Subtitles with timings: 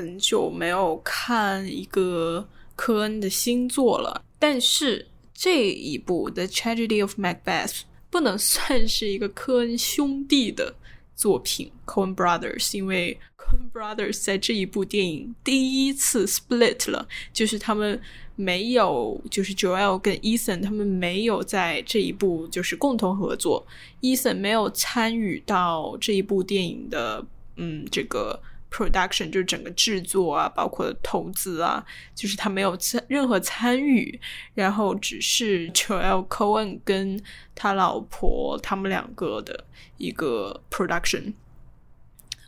[0.00, 7.68] 很久没有看一个科恩的新作了，但是这一部《The Tragedy of Macbeth》
[8.08, 10.74] 不能算是一个科恩兄弟的
[11.14, 18.00] 作品 （Coen Brothers），因为 Coen Brothers 在这一部电影第一次 split 了，就是他们
[18.36, 23.66] 没有，就是 Joel 跟 Ethan 他们没有在这一部就是共同合作
[24.00, 27.26] ，Ethan 没有参与到这一部电影的。
[27.62, 31.84] 嗯，这个 production 就是整个制作啊，包括投资啊，
[32.14, 34.20] 就是他没有参任何参与，
[34.54, 37.22] 然后只是 Joel Cohen 跟
[37.54, 39.64] 他老婆他们两个的
[39.98, 41.34] 一个 production。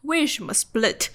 [0.02, 1.06] 为什么 split？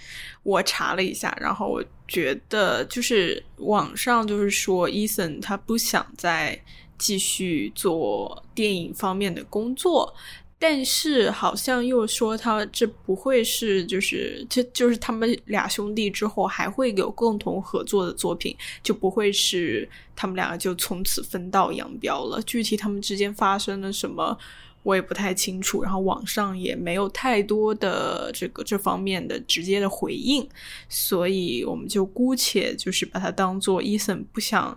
[0.43, 6.57] 我查了一下，然后我觉得就是网上就是说，Ethan 他不想再
[6.97, 10.15] 继续做电影方面的工作。
[10.59, 22.41] 但是好像又说他这不会是就是这就是他们俩兄弟之后还会有共同合作的作品，就不会是他们两个就从此分道扬镳了。
[22.41, 24.35] 具体他们之间发生了什么，
[24.81, 25.83] 我也不太清楚。
[25.83, 30.49] 然后网上也没有太多的这个这方面的直接的回应，
[30.89, 34.75] 所以我们就姑且就是把它当做伊森不想。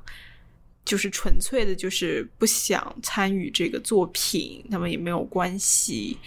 [0.85, 6.19] 就是纯粹的，就是不想参与这个作品，他们也没有关系。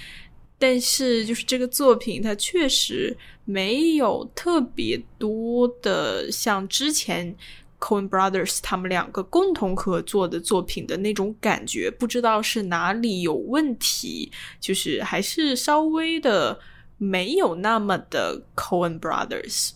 [0.57, 7.35] 但是，就是这个作品，它确实没有特别多的像之前
[7.79, 11.91] Coen Brothers 他们两个共同合作的作品的那种感觉。
[11.91, 16.57] 不知道是哪里有问题，就是还是稍微的
[16.97, 19.71] 没有那么的 Coen Brothers。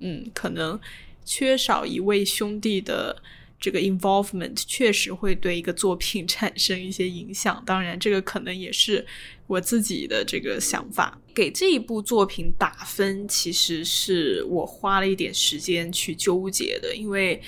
[0.00, 0.80] 嗯，可能
[1.24, 3.22] 缺少一位兄弟的。
[3.62, 9.06] 这个 involvement 确实会对一个作品 产生一些影响，当然，这个可能也是
[9.46, 11.18] 我自己的这个想法。
[11.32, 17.40] 给这一部作品打分，其实是我花了一点时间去纠结的，因为。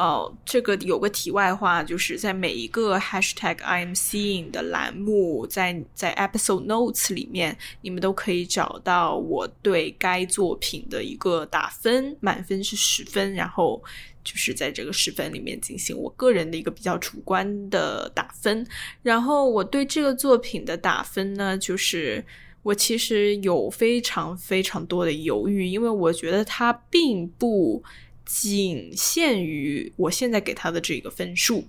[0.00, 13.82] 哦，这个有个题外话，就是在每一个 hashtag I'm seeing 的栏目，在在 episode notes 里面，你们都可以找到我对该作品的一个打分，满分是十分，然后
[14.24, 18.66] 就是在这个十分里面进行我个人的一个比较主观的打分。
[19.02, 22.24] 然后我对这个作品的打分呢，就是
[22.62, 27.84] 我其实有非常非常多的犹豫，因为我觉得它并不。
[28.32, 31.64] 仅限于我现在给他的这个分数，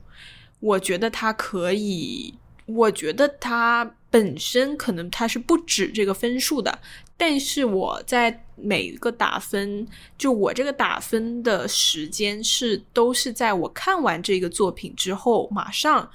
[0.59, 2.35] 我觉得他可以，
[2.67, 6.79] 我觉得他本身可能他是不止这个分数的，
[7.17, 9.87] 但是我在每一个打分，
[10.19, 16.07] 就我这个打分的时间是都是在我看完这个作品之后马上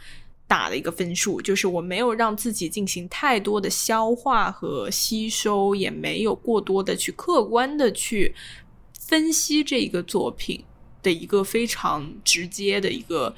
[0.46, 8.32] 打的一个分数，就是我没有让自己进行太多的消化和吸收，也没有过多的去客观的去。
[9.06, 10.64] 分析这一个作品
[11.02, 13.32] 的一个非常直接的一个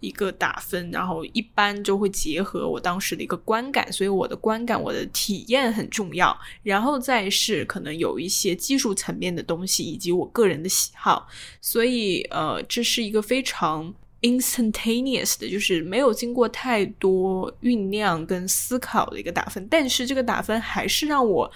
[0.00, 11.28] 一个打分，然后一般就会结合我当时的一个观感，所以我的观感、我的体验很重要，然后再是可能有一些技术层面的东西以及我个人的喜好，
[11.60, 21.52] 所以呃，这是一个非常 instantaneous 的，就是没有经过太多酝酿跟思考的一个打分，但是这个打分还是让我。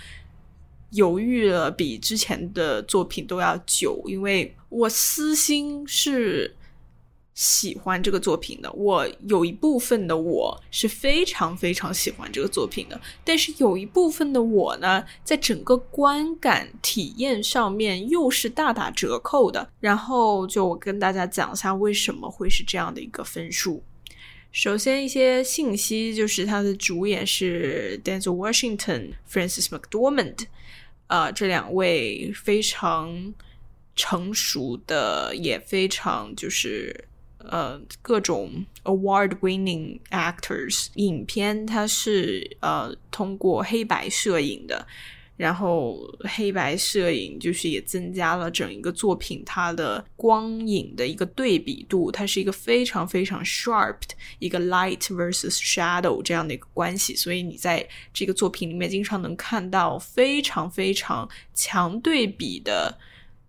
[0.91, 6.55] 犹豫了比之前的作品都要久，因为我私心是
[7.35, 8.73] 喜欢这个作品的。
[8.73, 19.69] 我有一部分的我是非常非常喜欢这个作品的，但是有一部分的我呢，在整个观感体验上面又是大打折扣的。
[19.81, 23.83] 然后就我跟大家讲一下为什么会是这样的一个分数。
[24.53, 30.47] 首先一些信息就是它的主演是 Denzel Washington、Francis McDormand。
[31.15, 33.33] 呃，这两位非常
[33.95, 37.05] 成熟的，也非常就是
[37.39, 40.89] 呃各种 award-winning actors。
[40.95, 44.89] 影片它是呃通过黑白摄影的。
[45.37, 62.97] 然后黑白摄影就是也增加了整一个作品它的光影的一个对比度，它是一个非常非常 sharp 的一个 light versus shadow 这样的一个关系，所以你在这个作品里面经常能看到非常非常强对比的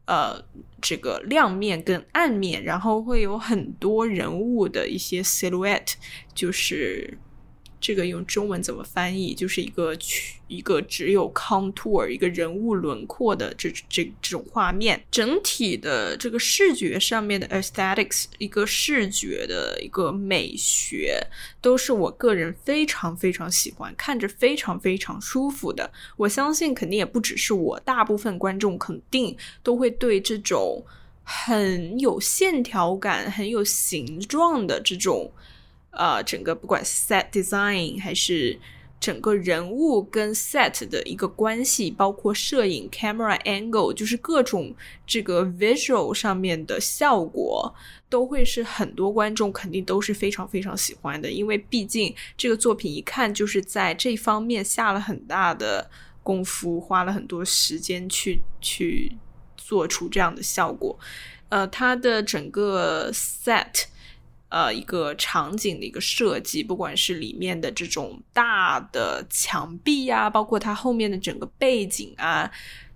[0.06, 0.44] 呃
[0.82, 5.94] 这个亮面跟暗面，然后会有很多人物的一些 silhouette，
[6.34, 7.18] 就是。
[7.80, 9.34] 这个用中文怎么翻译？
[9.34, 21.20] 就是一个曲一个只有 contour 一个人物轮廓的这这这种画面，整体的这个视觉上面的 aesthetics，一个视觉的一个美学，
[21.62, 25.92] 都是我个人非常非常喜欢，看着非常非常舒服的。
[26.18, 30.84] 我相信肯定也不只是我，大部分观众肯定都会对这种
[31.24, 35.32] 很有线条感、很有形状的这种。
[35.96, 38.60] 呃，整个不管 set design 还是
[39.00, 44.74] 整个人物跟 set 的一个关系，包括摄影 camera angle，就是各种
[45.06, 47.74] 这个 visual 上面的效果，
[48.10, 51.30] 都会是很多观众肯定都是非常非常喜欢的。
[51.30, 55.90] 因为毕竟这个作品一看就是在这方面下了很大的
[56.24, 59.16] 功夫，花了很多时间去去
[59.56, 60.98] 做出这样的效果。
[61.50, 63.86] 呃，它的整个 set。
[64.56, 72.50] 呃，一个场景的一个设计，不管是里面的这种大的墙壁呀，包括它后面的整个背景啊，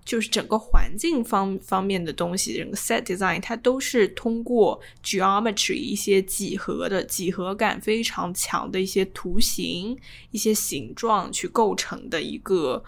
[0.06, 9.98] 就是整个环境方方面的东西，整个 set design 它都是通过 geometry 一些几何的几何感非常强的一些图形、
[10.32, 12.82] 一些形状去构成的一个。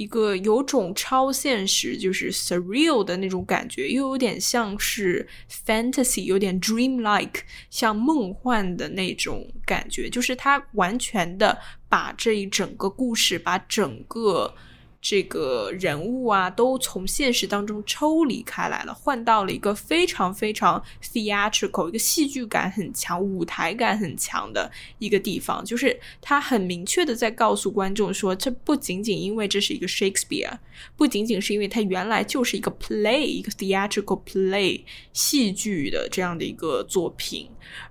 [0.00, 5.28] 一个有种超现实，就是 surreal 的那种感觉，又有点像是
[5.66, 14.54] fantasy，有点 dream-like，像梦幻的那种感觉，就是它完全的把这一整个故事，把整个。
[15.00, 25.64] 这个人物啊，都从现实当中抽离开来了，换到了一个非常非常 theatrical，一个戏剧感很强、舞台感很强的一个地方。
[25.64, 30.58] 就是他很明确的在告诉观众说，这不仅仅因为这是一个 Shakespeare，
[30.96, 34.82] 不仅仅是因为它原来就是一个 play，一个 theatrical play
[35.14, 37.48] 戏剧的这样的一个作品。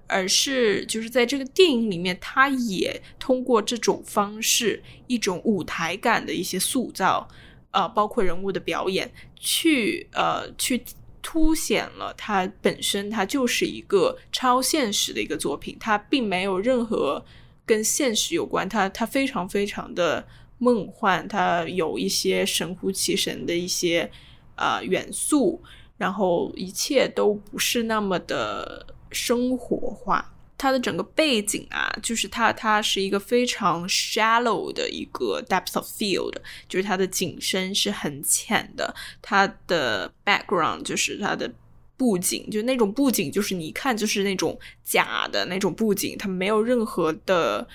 [0.10, 7.28] 而是就是在这个电影里面，他也通过这种方式，一种舞台感的一些塑造，
[7.70, 9.10] 呃，包括人物的表演，
[9.40, 10.84] 去呃去
[11.22, 17.24] 凸显了它本身，它就是一个超现实的一个作品，它并没有任何
[17.64, 20.26] 跟现实有关，它它非常非常的
[20.58, 24.10] 梦幻，它有一些神乎其神的一些
[24.56, 25.62] 呃元素，
[25.98, 28.88] 然后一切都不是那么的。
[29.12, 36.34] 生活化，它的整个背景啊，就是它它是一个非常 shallow 的一个 depth of field，
[36.68, 38.94] 就是它的景深是很浅的。
[39.22, 41.52] 它的 background 就是它的
[41.98, 47.68] 布景，就那种布景，就是你一看就是那种假的那种布景，它没有任何的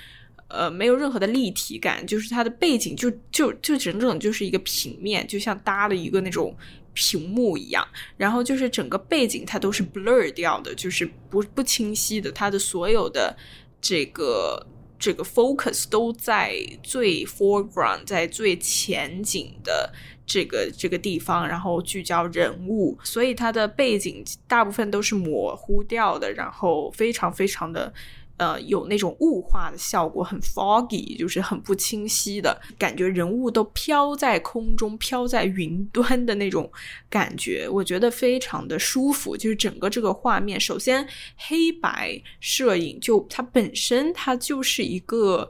[0.49, 6.55] 呃没有任何的立体感，就是它的背景就就就整整就是一个平面，就像搭了一个那种。
[6.95, 7.87] 屏幕一样，
[8.17, 12.33] 然后就是整个背景它都是 blur 掉的，就是不不清晰的。
[12.33, 13.37] 它的所有的
[13.81, 14.67] 这个
[14.99, 19.93] 这个 focus 都在最 foreground，在最前景的
[20.25, 27.93] 这个这个地方，然后聚焦人物，所以它的背景大部分都是模糊掉的，然后非常非常的。
[28.37, 36.71] 呃，有那种雾化的效果，很 foggy，就是很不清晰的感觉，人物都飘在空中，飘在云端的那种
[37.09, 39.37] 感觉，我觉得非常的舒服。
[39.37, 45.49] 就是整个这个画面，首先黑白摄影，就它本身它就是一个。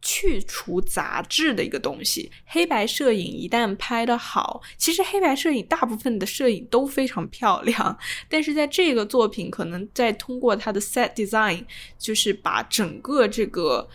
[0.00, 7.98] 去除杂质的一个东西，黑白摄影一旦拍的好，其实黑白摄影大部分的摄影都非常漂亮，
[8.28, 11.64] 但是在这个作品，可能在通过它的 set design，
[11.98, 13.88] 就是把整个这个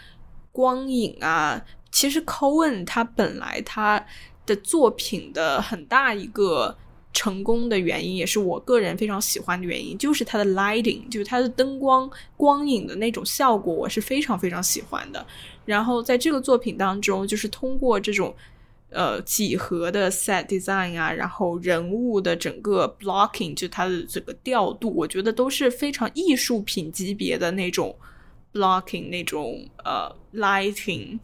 [0.51, 4.05] 光影啊，其实 Cohen 他本来他
[4.45, 6.77] 的作品的很大一个。
[7.13, 15.23] 成功的原因也是我个人非常喜欢的原因，就是它的 lighting，就是它的灯光光影的那种效果，我是非常非常喜欢的。
[15.63, 18.35] 然后在这个作品当中，就是通过这种
[18.89, 27.95] 呃几何的 set design 啊，然后人物的整个 blocking，就它的这个调度，我觉得都是非常艺术品级别的那种
[28.51, 31.19] blocking，那种呃 lighting，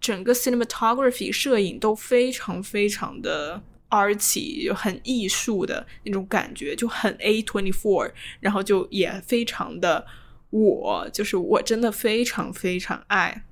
[0.00, 3.62] 整个 cinematography 摄影都非常非常的。
[3.90, 10.06] Arty 就很艺术的那种感觉，就很 A twenty four，然后就也非常的
[10.50, 13.44] 我，就是我真的非常非常爱。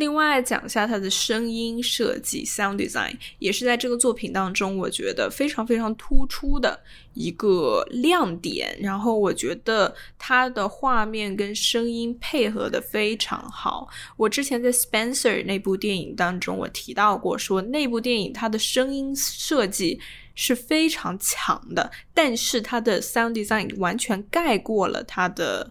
[0.00, 6.80] 另外讲一下它的声音设计 （sound design），也是在这个作品当中，我觉得非常非常突出的
[7.12, 8.74] 一个亮点。
[8.80, 13.86] 然后我觉得它的画面跟声音配合的非常好。
[14.16, 20.00] 我之前在 Spencer 那部电影当中，我提到过，说那部电影它的声音设计
[20.34, 25.70] 是非常强的，但是它的 sound design 完全盖过了它的。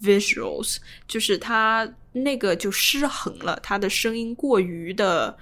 [0.00, 0.76] visuals，
[1.06, 5.36] 就是他那个就失衡了，他的声音过于的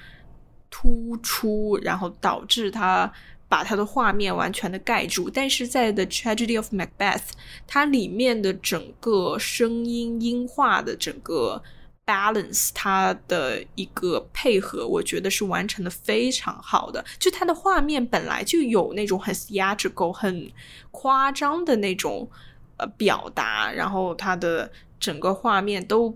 [0.71, 3.13] 突出，然后导致他
[3.49, 5.29] 把他的画面完全的盖住。
[5.29, 7.23] 但是在 The Tragedy of Macbeth，
[7.67, 11.63] 它里面的整个声音音画的整个
[12.05, 17.05] balance，它的一个配合，我觉得是完成的非常好的。
[17.19, 20.51] 就它的画面本来就有那种很 theatrical、很
[20.91, 22.31] 夸张的那种。
[22.79, 26.15] 呃，表达，然后它的整个画面都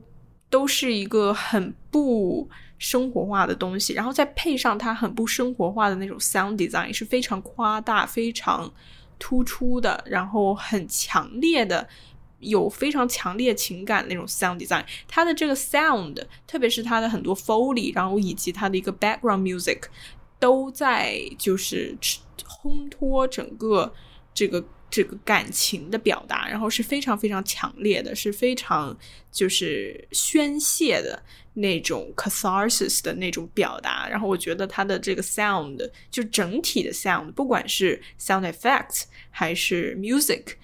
[0.50, 8.70] 都是一个很不生活化的东西，然后再配上它很不生活化的那种 sound design，是非常夸大、非常
[9.18, 11.88] 突出的，然后很强烈的，
[12.40, 14.84] 有非常强烈情感那种 sound design。
[15.08, 19.84] 它的这个 sound，特别是它的很多 foley，然后以及它的一个 background music，
[20.38, 21.96] 都在就是
[22.46, 23.90] 烘托整个
[24.34, 24.62] 这个。
[24.90, 28.96] 这个感情的表达，然后是非常非常强烈的，是非常
[29.30, 31.22] 就是宣泄的
[31.54, 34.08] 那种 catharsis 的那种表达。
[34.08, 40.54] 然后我觉得它的这个 sound 就整体的 sound，不管是 sound effects 还是 music，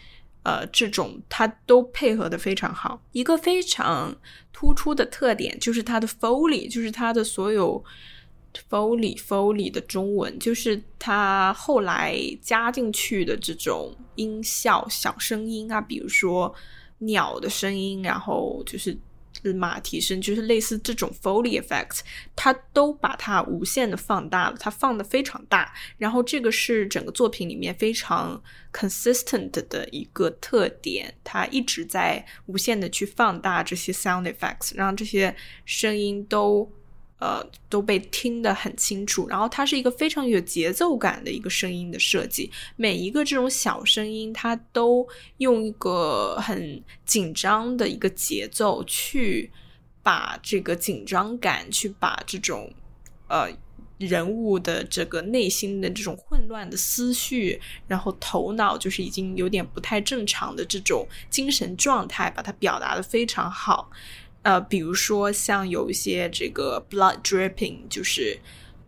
[0.42, 3.00] 呃，这种它都配合的非常好。
[3.12, 4.16] 一个非常
[4.52, 7.84] 突出的特点就是它的 foley，就是它的所有。
[8.68, 16.54] Foley Foley 的中文就是它后来加进去的这种音效、小声音啊，比如说
[16.98, 18.96] 鸟的声音，然后就是
[19.54, 22.00] 马蹄声，就是类似这种 Foley effect，
[22.34, 25.72] 它都把它无限的放大了，它放的非常大。
[25.98, 36.72] 然后这个是整个作品里面非常 consistent 的一个特点，它一直在无限的去放大这些 sound effects，让这些声音都。
[37.18, 39.26] 呃，都被听得很清楚。
[39.28, 45.06] 然后它是一个非常有节奏感的一个声音的设计，每一个这种小声音，它都
[45.38, 49.50] 用一个很紧张的一个节奏去
[50.02, 52.70] 把这个紧张感，去把这种
[53.28, 53.48] 呃
[53.98, 63.90] 人物的这个内心的这种混乱的思绪，然后头脑就是已经有点不太正常的这种精神状态，把它表达的非常好。
[64.46, 68.38] 呃，比如说像有一些这个 blood dripping，就是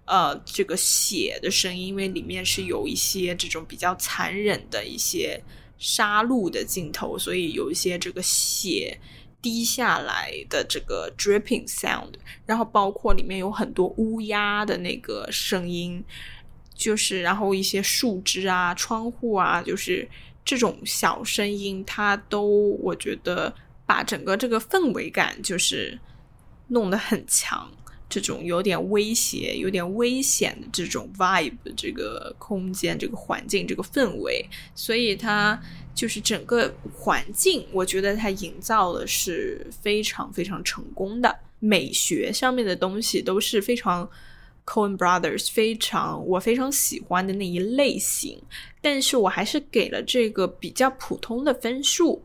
[0.05, 5.43] 呃这个血的声音，因为里面是有一些这种比较残忍的一些
[5.77, 9.01] 杀戮的镜头，所以有一些这个血
[9.43, 12.13] 滴下来的这个 dripping sound。
[12.47, 16.05] 然后包括里面有很多乌鸦的那个声音，
[16.73, 20.09] 就是然后一些树枝啊、窗户啊，就是
[20.45, 23.53] 这种小声音，它都我觉得。
[23.89, 25.99] 把整个这个氛围感就是
[26.67, 27.73] 弄得很强，
[28.07, 35.59] 这种有点威胁、有点危险的这种 vibe，这个空间、这个环境、这个氛围，所以它
[35.95, 41.35] 就是整个环境，我觉得它营造的是非常非常成功的。
[41.59, 44.09] 美学上面的东西都是非常
[44.67, 48.39] Coen Brothers 非常我非常喜欢的那一类型，
[48.83, 52.23] 但是我还是给了这个比较普通的分数。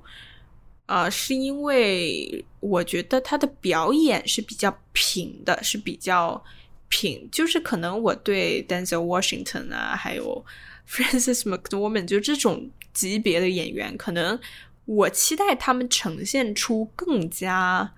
[0.86, 6.44] 呃，是因为我觉得他的表演是比较平的，是比较
[6.90, 10.46] 平，就是可能我对 Denzel Washington 啊，还有
[10.88, 14.38] Francis m c d o r m a n 就这种级别的演员，可能
[14.84, 17.90] 我期待他们呈现出更加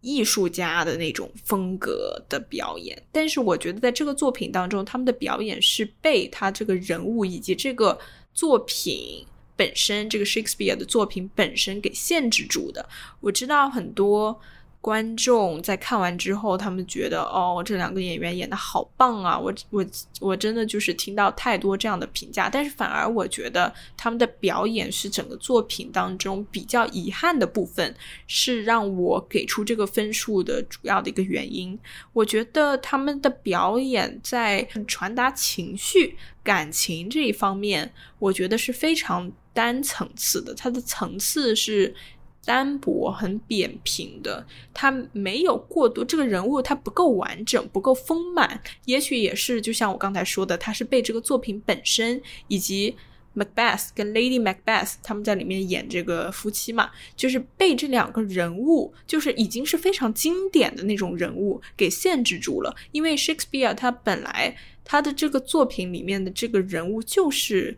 [0.00, 7.96] 艺术家的那种风格的表演，但是我觉得在这个作品当中，他们的表演是被他这个人物以及这个
[8.34, 9.24] 作品。
[9.60, 12.88] 本身这个 Shakespeare 的作品本身给限制住的，
[13.20, 14.40] 我知道很多。
[14.82, 19.38] 观众在看完之后，他们觉得哦，这两个演员演的好棒啊！
[19.38, 19.84] 我我
[20.20, 27.94] 我真的就是听到太多这样的评价，但是反而我觉得他们的表演是整个作品当中比较遗憾的部分，
[28.26, 31.78] 是让我给出这个分数的主要的一个原因。
[32.14, 41.94] 我觉得他们的表演在传达情绪、感情这一方面，我觉得是非常单层次的，它的层次是。
[42.42, 48.60] 单薄、很扁平的，他没有过多这个人物，他不够完整、不够丰满。
[48.86, 52.96] 也许也是，就像我刚才说的，他是被这个作品本身以及
[53.36, 62.74] Macbeth 跟 Lady Macbeth 他们在里面演这个夫妻嘛，就是被这两个人物，就是已经是非常经典的那种人物给限制住了。
[62.90, 67.76] 因为 Shakespeare 他本来他的这个作品里面的这个人物就是。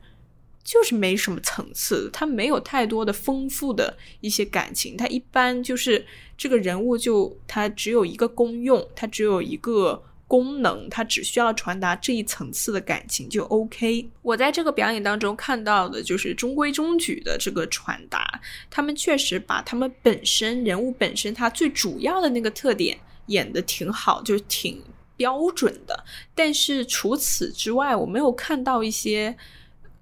[0.64, 6.04] 就是没什么层次，他没有太多的丰富的一些感情，他一般就是
[6.36, 14.08] 这个人物就他只有一个功用，他只有一个功能，它只需要传达这一层次的感情就 OK。
[14.22, 18.40] 我在这个表演当中看到的就是中规中矩的这个传达，
[18.70, 24.82] 他们确实把他们本身人物本身他最主要的那个特点演的挺好，就挺
[25.18, 26.02] 标准的。
[26.34, 29.36] 但是除此之外，我没有看到一些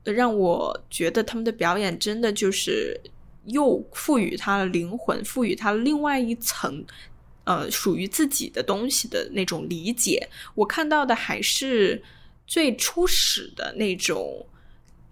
[0.04, 3.00] 让我觉得他们的表演真的就是
[3.46, 6.84] 又赋予他了灵魂，赋予他另外一层。
[7.44, 12.00] 呃，属于自己的东西的那种理解，我看到的还是
[12.46, 14.46] 最初始的那种，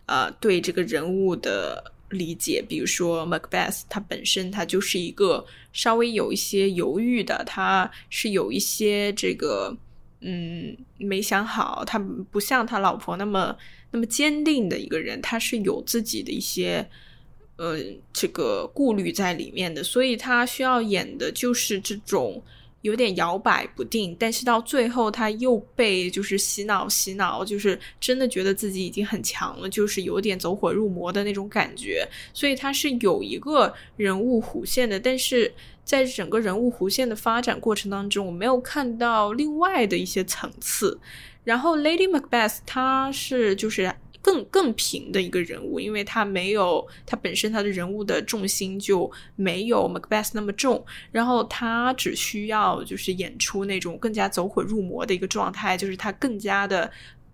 [0.06, 2.62] 呃，对这个人物的理解。
[2.68, 9.76] 比如说 Macbeth，他本身他就是一个稍微有一些犹豫的，他是有一些这个，
[10.20, 11.98] 嗯，没想好，他
[12.30, 13.56] 不像他老婆那么
[13.90, 16.88] 那么坚定的一个人，他是有自己的一些。
[17.60, 17.76] 呃，
[18.12, 22.40] 这个顾虑在里面的，所以他需要演的就是这种
[22.82, 32.06] 有点摇摆不定，但是到最后他又被就是洗脑洗脑，就是真的觉得自己已经很强了，就是有点走火入魔的那种感觉。
[32.32, 35.52] 所以他是有一个人物弧线的，但是
[35.84, 40.96] 在整个人物弧线的发展过程当中，我没有看到另外的一些层次。
[41.48, 43.90] 然后 Lady Macbeth，她是就是。
[44.20, 56.90] 更更平的一个人物，因为她没有她本身她的人物的重心就没有 Macbeth 那么重，然后她只需要就是演出那种更加走火入魔的一个状态，就是她更加的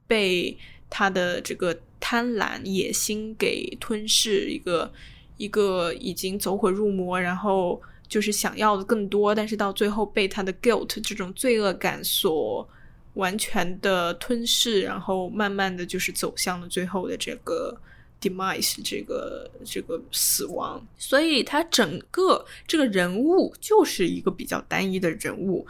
[0.06, 0.56] 被
[0.90, 4.92] 他的这个贪婪野心给吞噬，一个
[5.38, 12.68] 一个已经走火入魔，然后就是想要的更多，但是到最后被他的 guilt 这种罪恶感所。
[13.14, 17.76] 完全的吞噬，然后慢慢的就是走向了最后的这个
[18.20, 20.84] demise，这个这个死亡。
[20.98, 25.66] 所以他整个这个人物就是一个比较单一的人物，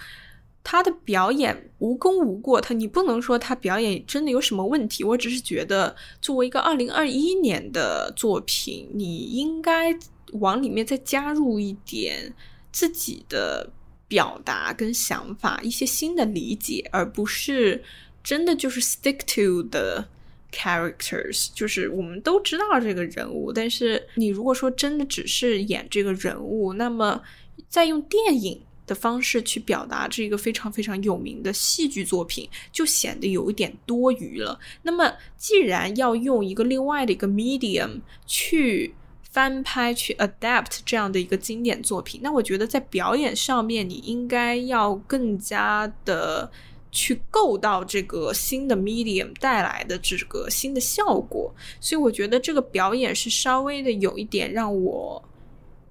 [0.63, 5.05] 他的表演无功无过，他你不能说他表演真的有什么问题。
[5.05, 9.95] 我只是觉得作为一个二零二一年的作品，你应该
[10.33, 12.33] 往里面再加入一点
[12.73, 13.71] 自己的。
[14.07, 17.83] 表达跟想法，一些新的理解，而不是
[18.23, 20.05] 真的就是 stick to the
[20.53, 21.49] characters。
[21.55, 27.23] 就是我们都知道这个人物，但是你如果说真的只是演这个人物，那么
[27.69, 34.61] 再用电影的方式去表达这个非常非常有名的戏剧作品，就显得有一点多余了。
[34.83, 38.95] 那么既然要用一个另外的一个 medium 去。
[39.35, 46.49] 翻拍去 adapt 这样的一个经典作品，那我觉得在表演上面，你应该要更加的
[46.93, 51.53] 去够到这个新的 medium 带来的这个新的效果。
[51.81, 55.21] 所以我觉得这个表演是稍微的有一点让我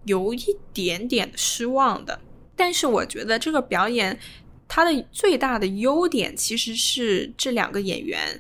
[0.06, 2.18] 有一点点失望的。
[2.56, 4.18] 但是我觉得这个表演
[4.70, 8.40] 它的最大的优点其实是这两个演员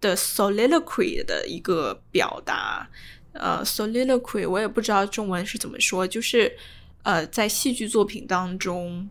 [0.00, 2.88] 的 soliloquy 的一个表达。
[3.32, 6.56] 呃，soliloquy 我也不知道中文是怎么说，就是
[7.02, 9.08] 呃，在戏剧作品当中，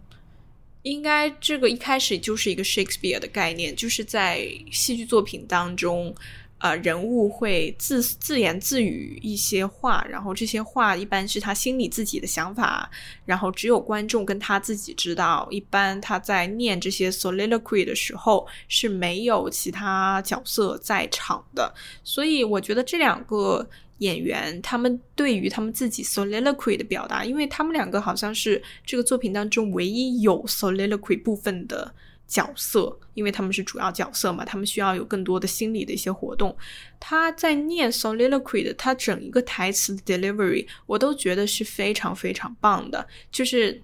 [0.84, 6.16] 应该这个一开始就是一个 Shakespeare 的概念，就是在戏剧作品当中。
[6.60, 12.90] 呃，人物会自自言自语一些话，然后这些话一般是他心里自己的想法，
[13.26, 15.48] 然后只有观众跟他自己知道。
[15.52, 21.72] 一般他在念这些 soliloquy 的时候是没有其他角色在场的，
[22.04, 23.70] 所以我觉得这两个
[24.00, 31.94] 演员他们对于他们自己 soliloquy 的表达，因为他们两个好像是这个作品当中唯一有 soliloquy 部分的。
[32.30, 36.54] 角色，因为他们是主要角色嘛，他们需要有更多的心理的一些活动。
[37.00, 43.08] 他在念 soliloquy 的，他整一个台词的 delivery，我都觉得是非常非常棒的。
[43.32, 43.82] 就是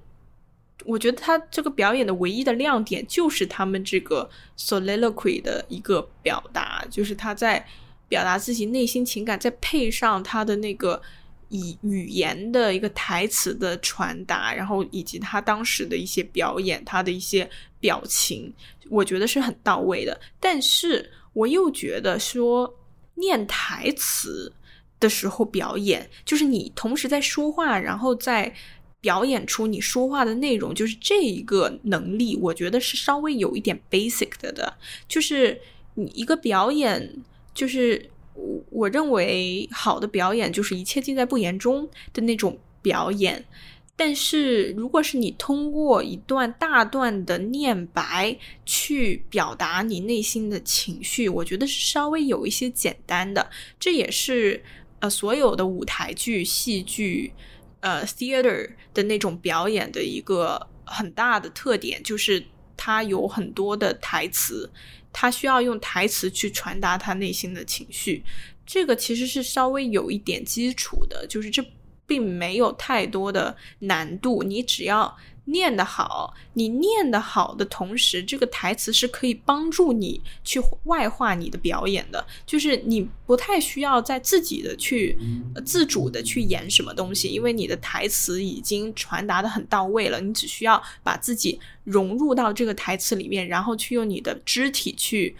[0.84, 7.66] 我觉得他这个表演的唯一的亮点，就是他们这个 soliloquy 的一个表达，就是他在
[8.08, 11.02] 表达自己内心情感，再配上他的那个。
[11.50, 17.48] 以语言的一个台词的传达，然后以及他当时的一些表演，他的一些
[17.80, 18.52] 表情，
[18.90, 20.20] 我觉得是很到位的。
[20.40, 22.74] 但是我又觉得说，
[23.14, 24.52] 念台词
[25.00, 28.52] 的时候表演，就是你同时在说话，然后在
[29.00, 34.74] 表演出你说话的内容，就是这一个能力，我觉得是稍微有一点 basic 的的，
[35.08, 35.62] 就是
[35.94, 37.16] 你一个表演，
[37.54, 38.10] 就是。
[38.36, 43.46] 我我认为好的表演就是一切尽在不言中的那种表演，
[43.96, 48.36] 但是如果是你通过一段大段的念白
[48.66, 53.48] 去表达你内心的情绪，我觉得是稍微有一些简单的。
[53.80, 54.64] 这也是
[54.98, 57.32] 呃所有的舞台剧、戏剧、
[57.82, 62.44] 呃 theater 的那种表演的一个很大的特点，就是。
[62.76, 64.70] 它有很多的台词，
[65.14, 68.22] 他需要用台词去传达他内心的情绪。
[68.66, 71.64] 这个其实是稍微有一点基础的，就是这
[72.06, 75.18] 并没有太多的难度，你只要。
[75.46, 82.26] 念得好，你念得好的同时，这个台词是可以帮助你去外化你的表演的。
[82.46, 85.18] 就是你不太需要在自己的去
[85.66, 90.22] 自主的去演什么东西，因为你的台词已经传达的很到位了。
[90.22, 95.36] 你只需要把自己融入到这个台词里面，然后去用你的肢体去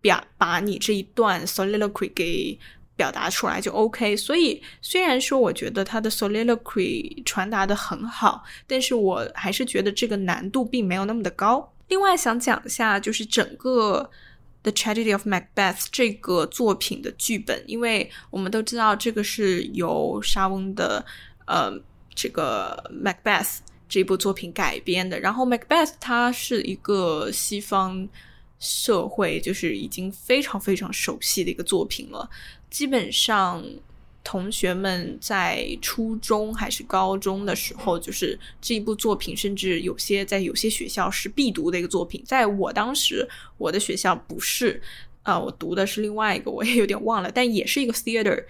[0.00, 2.58] 表把你这一段 soliloquy 给。
[2.96, 11.72] 表达出来就 OK，所以虽然说我觉得他的 soliloquy 传达的很好，但是我还是觉得这个难度并没有那么的高。
[11.88, 14.10] 另外想讲一下，就是整个
[14.62, 21.04] The Tragedy of Macbeth 这个作品的剧本，因为我们都知道这个是由莎翁的
[21.44, 21.72] 呃
[22.14, 28.08] 这个 Macbeth 这部作品改编的，然后 Macbeth 它是一个西方
[28.58, 32.28] 社会就是已经非常非常熟悉的一个作品了。
[32.76, 33.64] 基本上，
[34.22, 42.22] 同学们在初中还是高中的时候，就是这一部作品，甚至有些在有些学校是必读的一个作品。
[42.26, 44.82] 在我当时，我的学校不是，
[45.22, 48.44] 啊，我读的是另外一个，我也有点忘了，但也是一个 theater。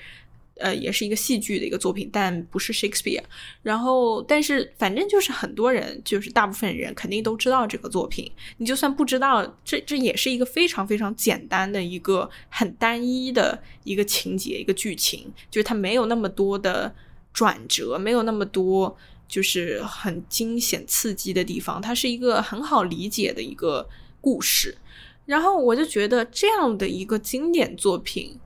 [0.58, 3.22] 呃，也是一个戏剧的一个作品，但不是 Shakespeare。
[3.62, 8.32] 然后，但是反正就是很多人，就是大部分人肯定都知道这个作品。
[8.56, 16.94] 你就算不知道，这这也是一个非常非常简单的一个很单一的一个情节、一个剧情，就是它没有那么多的
[17.34, 18.96] 转折，没有那么多
[19.28, 21.82] 就是很惊险刺激的地方。
[21.82, 23.86] 它是一个很好理解的一个
[24.22, 24.78] 故事。
[25.26, 28.38] 然后我就觉得这样的一个经典作品，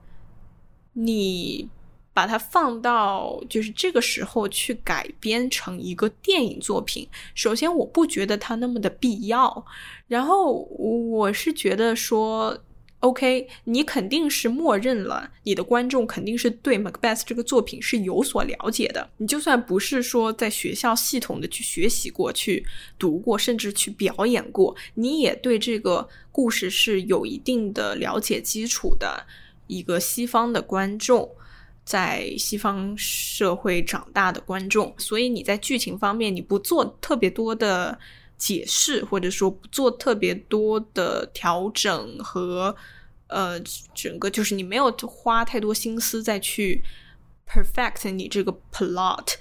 [0.91, 1.69] 你。
[2.13, 9.65] 把它放到就是这个时候去改编成一个电影作品，首先我不觉得它那么的必要，
[10.07, 12.61] 然后我是觉得说
[12.99, 22.65] ，OK，你肯定是默认了你的观众肯定是对 Macbeth 这个作品是有所了解的，你就算不是说在学校系统的去学习过去
[22.99, 29.25] 读过，甚至去表演过，你也对这个故事是有一定的了解基础的
[29.67, 31.29] 一个西方的观众。
[31.83, 37.97] 在西方社会长大的观众，所以你在剧情方面你不做特别多的
[38.37, 42.75] 解释，或者说不做特别多的调整和
[43.27, 43.59] 呃，
[43.93, 46.83] 整个就是你没有花太多心思再去
[47.47, 49.35] perfect 你这个 plot，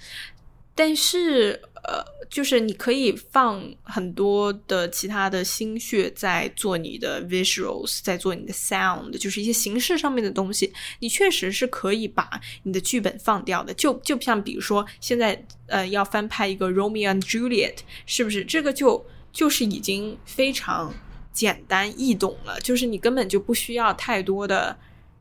[0.74, 1.60] 但是。
[1.82, 13.72] 呃，就是你可以放很多的其他的心血在做你的 visuals，在做你的 sound，就是一些形式上面的东西，你确实是可以把你的剧本放掉的。
[13.72, 18.44] 就就像比如说现在呃要翻拍一个 Romeo and Juliet，是不是？
[18.44, 19.02] 这个就
[19.32, 20.94] 就是已经非常
[21.32, 24.76] 简单易懂了，就是你根本就不需要太多的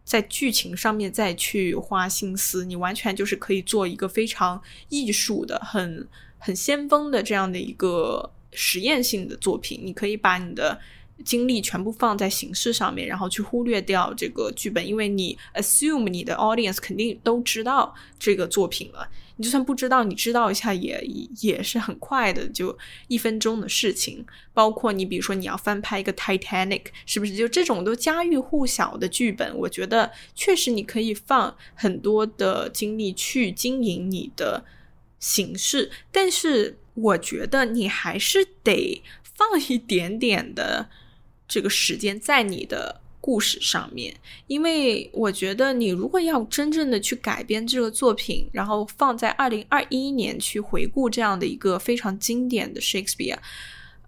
[0.10, 6.08] 在剧情上面再去花心思，你完全就是可以做一个非常艺术的很。
[6.41, 10.80] 很先锋的这样的一个实验性的作品，你可以把你的
[11.26, 19.06] 精力全部放在形式上面，然后去忽略掉这个剧本，因为你 assume 你的 audience 肯定都知道这个作品了。
[19.39, 21.02] 你就算不知道，你知道一下也
[21.39, 24.23] 也是很快的，就一分钟的事情。
[24.54, 27.36] 包括你比如说你要翻拍一个 Titanic，是不是？
[27.36, 34.65] 就这种都家喻户晓的剧本，我觉得确实你可以放很多的精力去经营你的。
[35.21, 40.89] 形式，但是我觉得你还是得放一点点的
[41.45, 44.15] 这个时间在你的故事上面，
[44.47, 53.38] 因为我觉得你如果要真正的去改编这个作品，然后放在二零二一年去回顾这样的一个非常经典的 Shakespeare，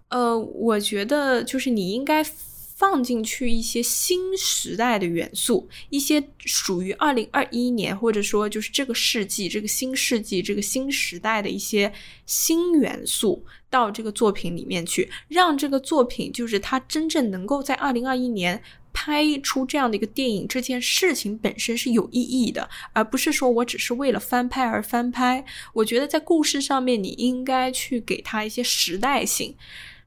[0.08, 2.24] 呃，我觉得就是你应该。
[2.74, 11.92] 放进去一些新时代的元素，一些属于二零二一年，或者说就是这个世纪、这个新世纪、这个新时代的一些
[12.26, 18.60] 新元素到这个作品里面去，让这个作品就是它真正能够在二零二一年
[18.92, 25.44] 拍出这样的一个电影，这件事情本身是有意义的，而不是说我只是为了翻拍而翻拍。
[25.72, 29.54] 我觉得在故事上面，你应该去给他一些时代性。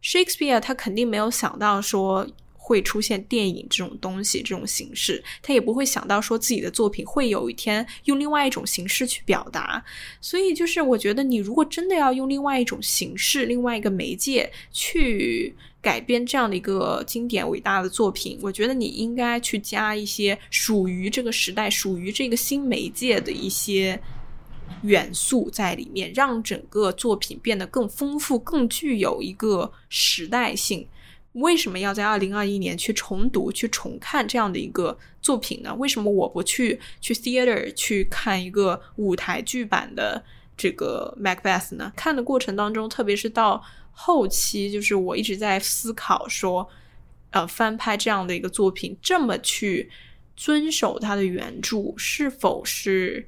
[0.04, 2.28] Shakespeare 他肯定没有想到说。
[2.68, 9.86] 会出现电影这种东西，这种形式，他也不会想到说自己的作品会有一天用另外一种形式去表达。
[10.20, 24.02] 所以，就是我觉得你如果真的要用另外一种形式、另外一个媒介去改编这样的一个经典伟大的作品，我觉得你应该去加一些属于这个时代、属于这个新媒介的一些
[24.82, 30.88] 元素在里面，让整个作品变得更丰富、更具有一个时代性。
[31.34, 35.76] 为什么要在二零二一年去重读、去重看这样的一个作品呢？
[35.76, 40.24] 为什么我不去去 theater 去看一个舞台剧版的
[40.58, 41.94] 这个 Macbeth 呢？
[41.96, 43.62] 看的过程当中，特别是到
[43.98, 46.70] 后期，就是我一直在思考说，
[47.32, 49.90] 呃，翻拍这样的一个作品，这么去
[50.36, 53.26] 遵守它的原著，是否是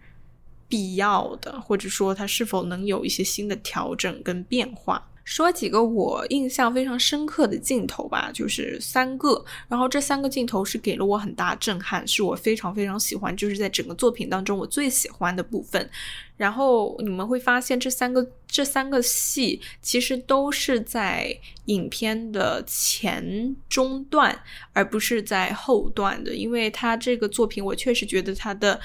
[0.67, 5.09] 必要的，或者说它是否能有一些新的调整跟变化？
[5.27, 15.89] 说几个我印象非常深刻的镜头吧，就是三个，然后这三个镜头是给了我很大震撼，是我非常非常喜欢，就是在整个作品当中我最喜欢的部分。
[16.37, 24.33] 然后你们会发现，这三个这三个戏其实都是在影片的前中段，
[24.71, 28.79] 而不是在后段的，因为它这个作品我确实觉得它的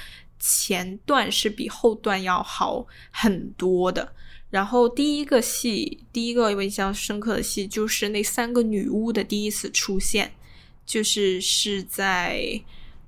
[0.45, 4.13] 前段是比后段要好很多的。
[4.51, 10.33] 然后第一个戏，第一个印象深刻的戏就是那三个女巫的第一次出现，
[10.85, 12.61] 就是是在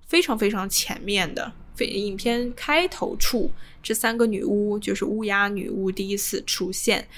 [0.06, 3.50] 非常非常前面的，非影片开头处，
[3.82, 7.08] 这三个女巫就是乌鸦女巫第一次出现。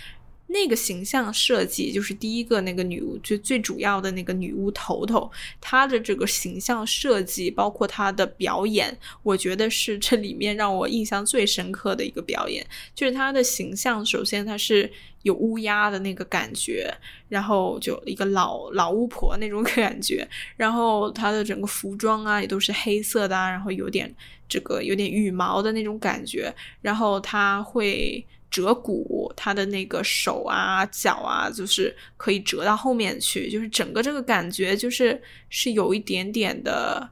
[0.49, 5.29] 那个形象设计就是第一个那个女巫，就最主要的那个女巫头头，
[5.61, 12.65] 她的这个形象设计，包括她的表演，我觉得是这里面让我印象最深刻的一个表演。
[12.95, 14.89] 就是她的形象，首先她是
[15.23, 16.95] 有乌鸦的那个感觉，
[17.29, 24.15] 然后就一个老老巫婆那种 感觉，然后她的整个服装啊也都是黑色的，然后有点
[24.49, 28.25] 这个有点羽毛的那种感觉，然后她会。
[28.51, 37.09] 折骨，他的那个手啊、脚啊，就是可以折到后面去，就是整个这个感觉，就是是有一点点的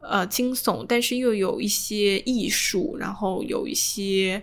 [0.00, 4.42] 呃惊悚，但是又有一些艺术，然后有一些。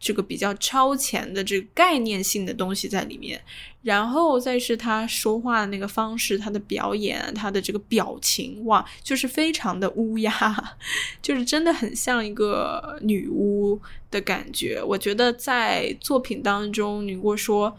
[0.00, 3.42] 这个比较超前的这个概念性的东西在里面，
[3.84, 10.74] 然后再是他说话的那个方式，他的表演，他的这个表情，哇，就是非常的乌鸦，
[11.22, 13.78] 就是真的很像一个女巫
[14.10, 14.82] 的感觉。
[14.82, 17.76] 我觉得在作品当中，你如果说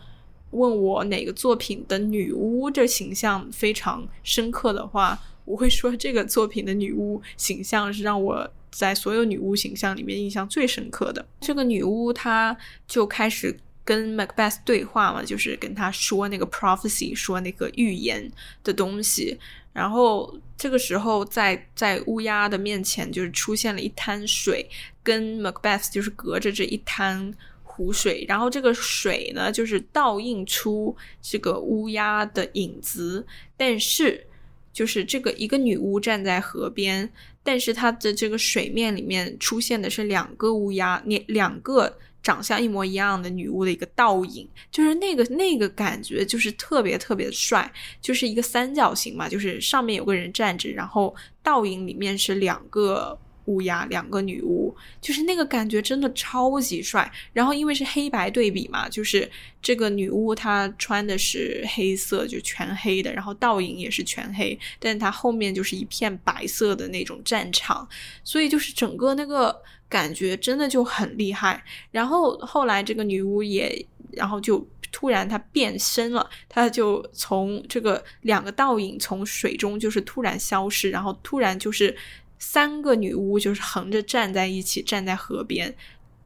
[0.52, 8.50] 问我哪个作品的女巫这形象非常深刻的话，我会说这个作品的女巫形象是让我。
[8.78, 12.54] 在所有女巫形象里面，印象最深刻的这个女巫，她
[12.86, 18.30] 就开始跟 Macbeth 对话嘛，就是跟他说那个 prophecy，说那个预言
[18.64, 19.40] 的东西。
[19.72, 24.68] 然后这个时候，在在乌鸦的面前，就是出现了一滩水，
[25.04, 27.32] 跟 Macbeth 就是隔着这一滩
[27.64, 28.26] 湖水。
[28.28, 34.26] 然后这个水呢，就是倒映出这个乌鸦的影子，但是
[34.74, 37.12] 就是这个一个女巫站在河边。
[37.44, 41.96] 但是它的这个水面里面出现的是两个乌鸦，两两个
[42.26, 53.16] 长相一模一样的女巫的一个倒影，就是那个那个感觉就是特别特别的帅，就是一个三角形嘛，就是上面有个人站着，然后倒影里面是两个。
[53.46, 57.12] 乌鸦两个女巫，就是那个感觉真的超级帅。
[57.32, 59.30] 然后因为是黑白对比嘛，就是
[59.62, 67.88] 这个女巫她穿的是黑色，就全黑的，然后倒影也是全黑，但是她后面就是一片白色的那种战场，
[68.24, 69.56] 所以就是整个那个
[69.88, 71.64] 感觉真的就很厉害。
[71.92, 81.96] 然后后来这个女巫也，然后就突然她变身了，她就从这个两个倒影从水中就是突然消失，然后突然就是。
[82.38, 85.74] 三个女巫就是横着站在一起，站在河边，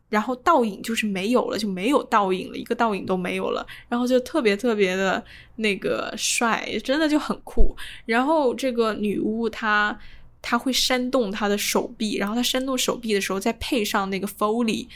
[0.09, 5.23] 然后倒影就是没有了，就没有倒影了，一个倒影都没有了，然后就特别特别的
[5.57, 7.75] 那个帅，真的就很酷。
[8.05, 9.97] 然后这个女巫她
[10.41, 14.87] 她会扇动她的手臂，然后她扇动手臂的时候，再配上那个 Foley，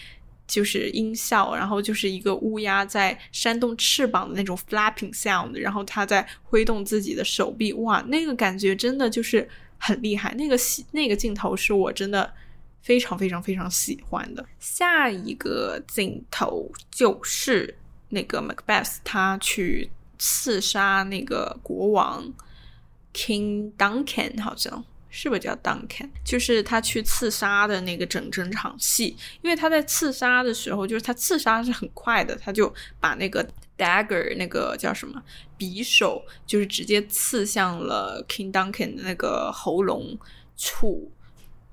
[0.47, 9.47] 就是音效，然后就是一个乌鸦在扇动翅膀的那种 flapping sound，然后她在挥动自己的手臂，哇，那个感觉真的就是。
[9.77, 12.33] 很厉害，那个戏那个镜头是我真的
[12.81, 14.45] 非常非常非常喜欢的。
[14.59, 17.77] 下一个镜头就是
[18.09, 22.33] 那个 Macbeth 他去刺杀那个国王
[23.13, 26.09] King Duncan，好像是不是叫 Duncan？
[26.23, 29.15] 就是他去刺杀的那个整整场戏。
[29.41, 33.47] 因为他在刺杀的时候，就是他刺杀是很快的，他就把那个。
[33.77, 35.21] Dagger 那个叫什么
[35.57, 40.17] 匕首，就是直接刺向了 King Duncan 的那个喉咙
[40.55, 41.11] 处，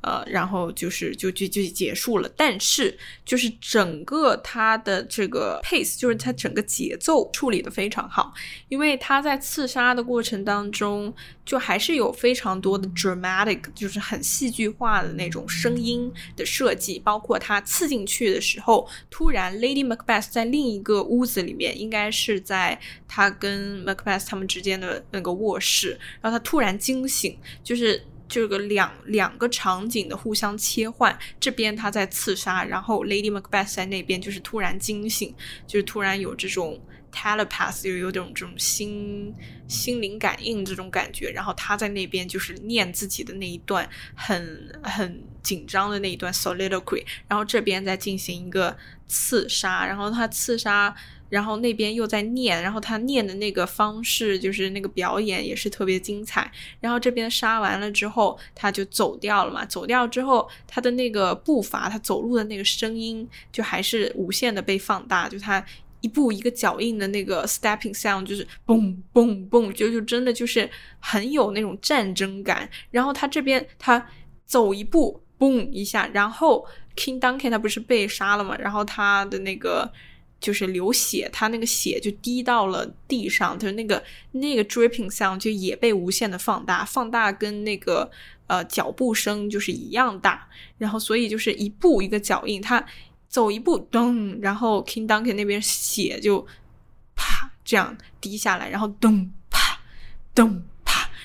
[0.02, 2.30] 呃，然后就是就就就结束了。
[2.36, 8.32] 但是就是整个它的这个 pace，就是它整个节奏处理的非常好，
[8.68, 11.12] 因为他在刺杀的过程当中，
[11.44, 28.02] 就还是有非常多的 dramatic，就是很戏剧化的那种声音的设计，包括他刺进去的时候，突然 Lady Macbeth 在另一个屋子里面，应该是在他跟 Macbeth 他们之间的那个卧室，然后他突然惊醒，就是。
[28.30, 35.34] 这个两两个场景的互相切换，这边他在刺杀，然后 Lady Macbeth 在那边就是突然惊醒，
[35.66, 36.80] 就是突然有这种
[37.12, 39.34] telepath，就有种这种心
[39.66, 48.76] 心灵感应这种感觉，然后他在那边就是念自己的那一段很很紧张的那一段 soliloquy，然后这边在进行一个
[49.08, 50.94] 刺杀，然后他刺杀。
[51.30, 56.50] 然后那边又在念，然后他念的那个方式，就是那个表演也是特别精彩。
[56.80, 59.64] 然后这边杀完了之后，他就走掉了嘛。
[59.64, 65.28] 走掉之后，他的那个步伐，他走路的那个声音，就还是无限的被放大。
[65.28, 65.64] 就他
[66.00, 72.68] 一步一个脚印的那个 stepping sound，就是嘣嘣嘣，就就真的就是很有那种战争感。
[72.90, 74.04] 然后他这边他
[74.44, 76.66] 走一步，嘣一下，然后
[76.96, 78.56] King Duncan 他不是被杀了嘛？
[78.58, 79.88] 然后他的那个。
[80.40, 88.10] 就是流血，他那个血就滴到了地上，就是那个那个 dripping sound 就也被无限的放大，放大跟那个
[88.46, 90.48] 呃脚步声就是一样大，
[90.78, 92.84] 然后所以就是一步一个脚印，他
[93.28, 96.46] 走一步噔，然后 King Duncan 那边血就
[97.14, 99.78] 啪这样滴下来，然后噔啪
[100.34, 100.62] 噔。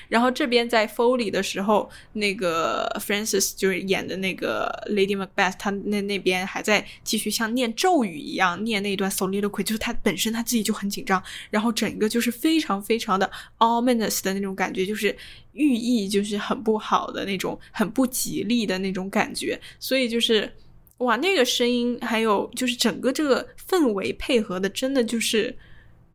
[0.08, 15.16] 然后这边在 Foley 的时候，那个 Francis 就是演的那个 Lady Macbeth，他那那边还在继续像念咒语一样念那段 soliloquy，就是他本身他自己就很紧张，然后整个就是非常非常的 ominous 的那种感觉，就是
[15.52, 20.52] 寓意就是很不好的那种，很不吉利的那种感觉，所以就是
[20.98, 25.56] 哇，那个声音还有就是整个这个氛围配合的，真的就是。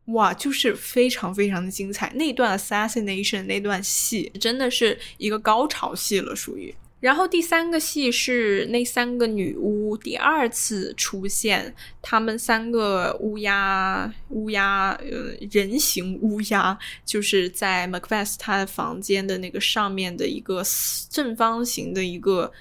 [0.06, 6.74] 哇，就是非常非常的精彩，那段 assassination 那段戏真的是一个高潮戏了，属于。
[6.98, 20.62] 然后第三个戏是那三个女巫第二次出现，她们三个乌鸦，乌鸦，呃，人形乌鸦，就是在 Macbeth 他的房间的那个上面的一个
[21.10, 22.52] 正方形的一个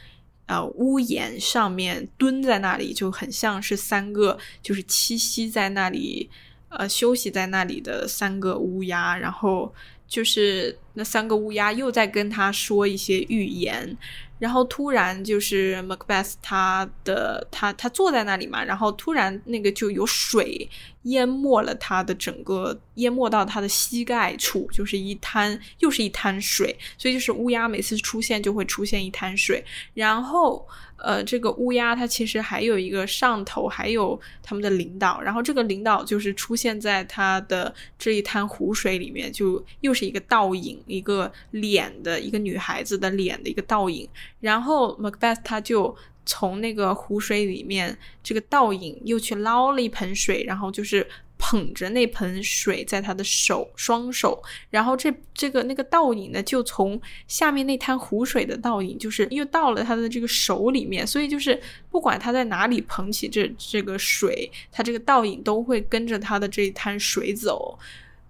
[0.47, 6.29] 呃屋檐上面蹲在那里，就很像是三个就是栖息在那里。
[6.71, 9.73] 呃，休息在那里的三个乌鸦，然后
[10.07, 13.97] 就是那三个乌鸦又在跟他说一些预言。
[14.39, 20.67] 然后突然就是 Macbeth 他的他他坐在那里嘛，然后突然那个就有水
[21.03, 29.63] 淹没了他的整个，淹没到他的膝盖处，就是一滩又是一滩水，所以就是乌鸦每次出现就会出现一滩水。
[29.93, 30.67] 然后
[31.03, 44.07] 呃，这个乌鸦它其实还有一个上头，还有他们的领导，然后这个领导就是出现在他的这一滩湖水里面，就又是一个倒影，一个脸的一个女孩子的脸的一个倒影。
[44.39, 51.05] 然后 Macbeth 他就从那个湖水里面这个倒影又去捞了一盆水，然后就是
[51.51, 67.77] 捧着那盆水在他的手双手，然后这这个那个倒影呢就从下面那滩湖水的倒影，就是又到了他的这个手里面，所以就是不管他在哪里捧起这这个水，他这个倒影都会跟着他的这一滩水走。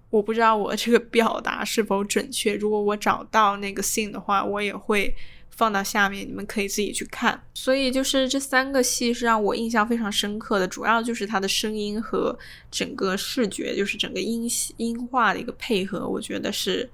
[0.09, 5.15] 我不知道我这个表达是否准确，如果我找到那个信的话，我也会。
[5.61, 7.39] 放到下面，你们可以自己去看。
[7.53, 12.35] 所以就是这三个戏是让我印象非常深刻的，主要就是它的声音和
[12.71, 16.89] 整个视觉，就是整个音音画的一个配合，我觉得是。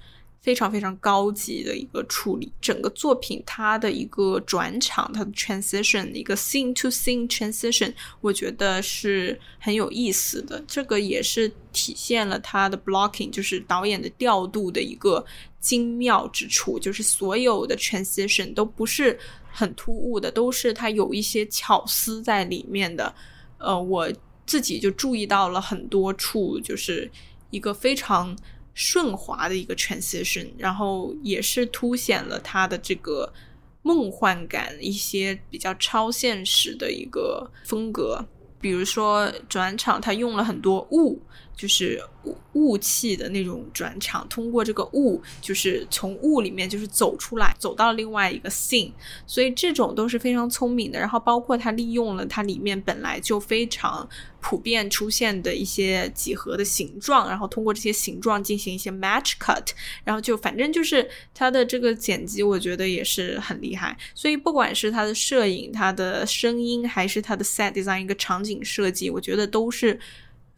[0.48, 10.64] 非常非常高级的一个处理，整个作品它的一个转场，它的 transition，一个 scene to scene transition，我觉得是很有意思的。
[10.66, 15.26] 这个也是体现了它的 blocking，就是导演的调度的一个
[15.60, 19.20] 精妙之处，就是所有的 transition 都不是
[19.52, 23.14] 很突兀的，都是它有一些巧思在里面的。
[23.58, 24.10] 呃，我
[24.46, 27.12] 自己就注意到了很多处，就是
[27.50, 28.34] 一个非常。
[28.78, 33.34] 顺滑的一个 transition，然后也是凸显了他的这个
[33.82, 38.24] 梦幻感，一些比较超现实的一个风格。
[38.62, 41.20] 比如说转场，他用了很多雾
[41.58, 48.92] 就是雾雾气的那种转场，通过这个雾，就是从雾里面就是走出来，走到另外一个 scene，
[49.26, 51.00] 所以这种都是非常聪明的。
[51.00, 54.08] 然后包括它利用了它里面本来就非常
[54.40, 59.70] 普遍出现的一些几何的形状，然后通过这些形状进行一些 match cut，
[60.04, 63.98] 然后就反正就是它的这个剪辑，我觉得也是很厉害。
[64.14, 70.00] 所以不管是它的摄影、它的声音，还是它的 set design 一个场景设计，我觉得都是。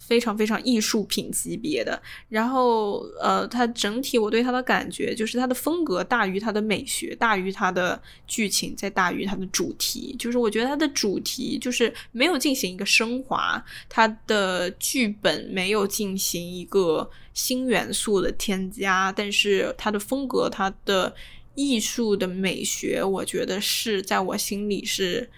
[0.10, 10.16] 非常非常艺术品级别的，然后呃，它整体我对它的感觉就是它的风格大于它的美学，大于它的剧情，再大于它的主题。
[10.18, 21.14] 就是我觉得它的主题就是没有进行一个升华，它的剧本没有进行一个新元素的添加，但是它的风格、它的
[21.54, 25.30] 艺术的美学，我觉得是在我心里是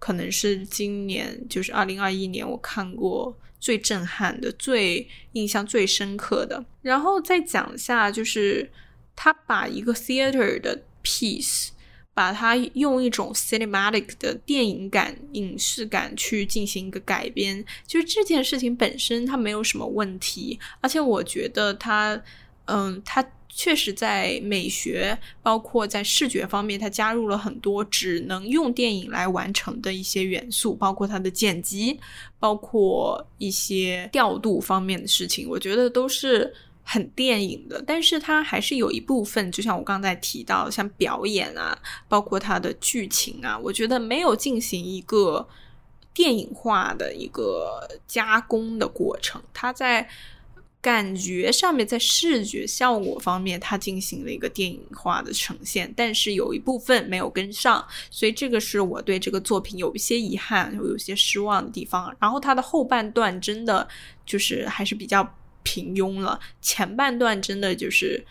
[0.00, 3.38] 可能是今年就是二零二一年我看过。
[3.62, 8.72] 最震撼的、最印象最深刻的，然后再讲一下，就是
[9.14, 11.68] 他把一个 theater 的 piece，
[12.14, 22.18] 把它用一种 cinematic 的电影感、影视感去进行一个改编，就是这件事情本身它没有什么问题，而且我觉得它，
[22.64, 23.22] 嗯，它。
[23.52, 31.98] 确实，在美学包括在视觉方面，它加入了很多只能用电影来完成的一些元素，包括它的剪辑，
[32.38, 37.82] 包括一些调度方面的事情，我觉得都是很电影的。
[37.84, 41.76] 但是它还是有一部分，就像我刚才提到，像表演啊，
[42.08, 45.46] 包括它的剧情啊，我觉得没有进行一个
[46.14, 50.08] 电影化的一个加工的过程，它在。
[50.82, 62.16] 感觉上面在视觉效果方面，它进行了一个电影化的呈现，但是有一部分没有跟上，所以这个是我对这个作品有一些遗憾，有有些失望的地方。
[62.18, 63.86] 然后它的后半段真的
[64.24, 68.24] 就是还是比较平庸了，前半段真的就是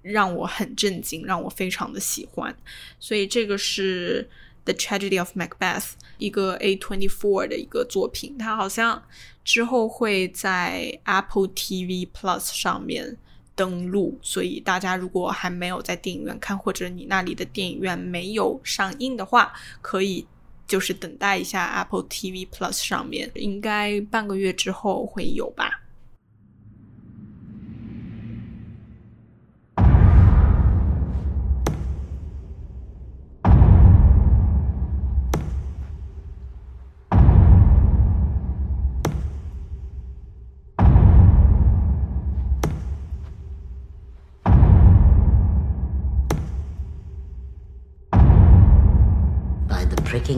[0.00, 2.56] 让我很震惊，让我非常的喜欢。
[2.98, 4.26] 所以这个是
[4.64, 5.80] 《The Tragedy of Macbeth》
[6.18, 9.02] 一个 A twenty four 的一个作品，它好像。
[9.44, 13.16] 之后会在 Apple TV Plus 上面
[13.56, 20.24] 登录，所以大家如果还没有在电影院看，或者你那里的电影院没有上映的话，可以
[20.68, 25.81] 就是等待一下 Apple TV Plus 上面，应该半个月之后会有吧。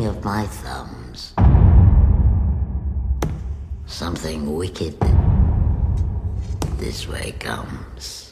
[0.02, 1.34] Of my thumbs.
[3.86, 4.98] Something wicked
[6.78, 8.23] this way comes.